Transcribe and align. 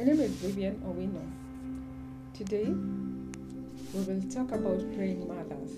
My 0.00 0.06
name 0.06 0.20
is 0.20 0.30
Vivian 0.30 0.76
Owino. 0.86 1.20
Today, 2.32 2.64
we 3.92 4.00
will 4.00 4.22
talk 4.30 4.50
about 4.50 4.80
praying 4.94 5.28
mothers. 5.28 5.72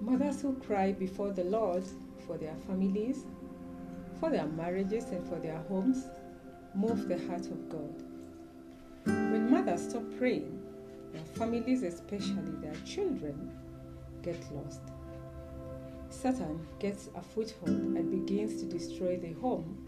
Mothers 0.00 0.42
who 0.42 0.54
cry 0.64 0.92
before 0.92 1.32
the 1.32 1.42
Lord 1.42 1.82
for 2.24 2.38
their 2.38 2.54
families, 2.68 3.24
for 4.20 4.30
their 4.30 4.46
marriages, 4.46 5.06
and 5.06 5.26
for 5.28 5.40
their 5.40 5.58
homes 5.68 6.04
move 6.72 7.08
the 7.08 7.18
heart 7.26 7.46
of 7.46 7.68
God. 7.68 8.00
When 9.06 9.50
mothers 9.50 9.88
stop 9.88 10.04
praying, 10.16 10.62
their 11.12 11.24
families, 11.34 11.82
especially 11.82 12.52
their 12.60 12.76
children, 12.86 13.50
get 14.22 14.40
lost. 14.52 14.82
Satan 16.10 16.64
gets 16.78 17.08
a 17.16 17.22
foothold 17.22 17.70
and 17.70 18.24
begins 18.24 18.62
to 18.62 18.68
destroy 18.68 19.16
the 19.16 19.32
home 19.40 19.84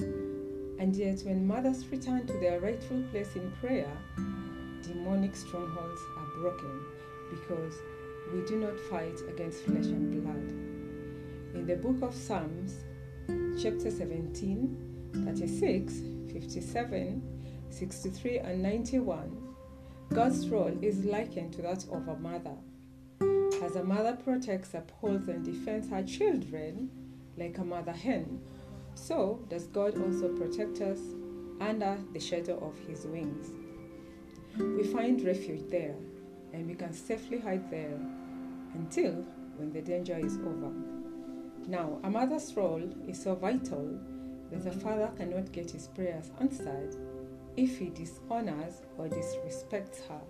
and 0.84 0.94
yet, 0.94 1.22
when 1.24 1.46
mothers 1.46 1.86
return 1.86 2.26
to 2.26 2.34
their 2.34 2.60
rightful 2.60 3.02
place 3.10 3.36
in 3.36 3.50
prayer, 3.52 3.90
demonic 4.82 5.34
strongholds 5.34 6.02
are 6.18 6.26
broken 6.42 6.84
because 7.30 7.72
we 8.30 8.44
do 8.46 8.56
not 8.56 8.78
fight 8.90 9.18
against 9.30 9.64
flesh 9.64 9.86
and 9.86 10.22
blood. 10.22 11.56
In 11.58 11.66
the 11.66 11.76
book 11.76 12.02
of 12.02 12.14
Psalms, 12.14 12.74
chapter 13.58 13.90
17, 13.90 15.24
36, 15.24 15.94
57, 16.30 17.22
63, 17.70 18.38
and 18.40 18.62
91, 18.62 19.54
God's 20.12 20.46
role 20.50 20.78
is 20.82 21.02
likened 21.06 21.54
to 21.54 21.62
that 21.62 21.86
of 21.90 22.08
a 22.08 22.16
mother. 22.16 22.56
As 23.64 23.76
a 23.76 23.82
mother 23.82 24.18
protects, 24.22 24.74
upholds, 24.74 25.28
and 25.28 25.46
defends 25.46 25.88
her 25.88 26.02
children 26.02 26.90
like 27.38 27.56
a 27.56 27.64
mother 27.64 27.92
hen 27.92 28.42
so 28.94 29.40
does 29.48 29.66
God 29.66 29.98
also 29.98 30.28
protect 30.28 30.80
us 30.80 30.98
under 31.60 31.98
the 32.12 32.20
shadow 32.20 32.58
of 32.58 32.78
his 32.86 33.06
wings. 33.06 33.52
We 34.58 34.84
find 34.84 35.24
refuge 35.24 35.68
there 35.70 35.94
and 36.52 36.66
we 36.66 36.74
can 36.74 36.92
safely 36.92 37.38
hide 37.38 37.70
there 37.70 37.98
until 38.74 39.24
when 39.56 39.72
the 39.72 39.82
danger 39.82 40.18
is 40.18 40.36
over. 40.38 40.72
Now, 41.66 41.98
a 42.02 42.10
mother's 42.10 42.54
role 42.56 42.88
is 43.08 43.22
so 43.22 43.34
vital 43.34 43.98
that 44.50 44.64
the 44.64 44.72
father 44.72 45.10
cannot 45.16 45.52
get 45.52 45.70
his 45.70 45.88
prayers 45.88 46.30
answered 46.40 46.96
if 47.56 47.78
he 47.78 47.90
dishonors 47.90 48.82
or 48.98 49.08
disrespects 49.08 50.06
her. 50.08 50.20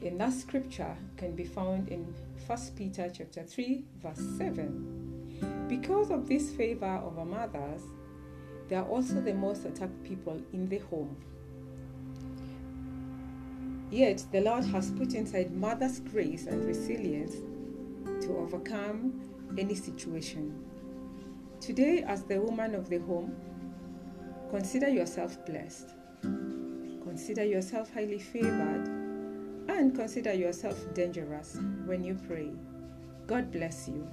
In 0.00 0.18
that 0.18 0.32
scripture 0.32 0.96
can 1.16 1.34
be 1.34 1.44
found 1.44 1.88
in 1.88 2.14
1 2.46 2.58
Peter 2.76 3.10
chapter 3.12 3.42
3 3.42 3.84
verse 4.02 4.22
7. 4.36 5.03
Because 5.68 6.10
of 6.10 6.28
this 6.28 6.50
favor 6.50 7.00
of 7.04 7.18
our 7.18 7.24
mothers, 7.24 7.82
they 8.68 8.76
are 8.76 8.86
also 8.86 9.20
the 9.20 9.34
most 9.34 9.64
attacked 9.64 10.02
people 10.04 10.40
in 10.52 10.68
the 10.68 10.78
home. 10.78 11.16
Yet 13.90 14.24
the 14.32 14.40
Lord 14.40 14.64
has 14.64 14.90
put 14.90 15.14
inside 15.14 15.54
mothers 15.54 16.00
grace 16.00 16.46
and 16.46 16.64
resilience 16.64 17.36
to 18.24 18.36
overcome 18.38 19.20
any 19.58 19.74
situation. 19.74 20.64
Today, 21.60 22.02
as 22.06 22.24
the 22.24 22.40
woman 22.40 22.74
of 22.74 22.88
the 22.88 22.98
home, 22.98 23.34
consider 24.50 24.88
yourself 24.88 25.44
blessed. 25.46 25.90
Consider 26.22 27.44
yourself 27.44 27.92
highly 27.92 28.18
favored 28.18 28.88
and 29.68 29.94
consider 29.94 30.32
yourself 30.32 30.76
dangerous 30.94 31.58
when 31.86 32.02
you 32.02 32.18
pray. 32.26 32.50
God 33.26 33.50
bless 33.52 33.88
you. 33.88 34.10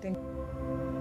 Thank 0.00 0.16
you. 0.16 0.97